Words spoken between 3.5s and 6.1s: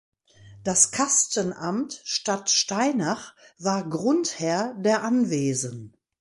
war Grundherr der Anwesen.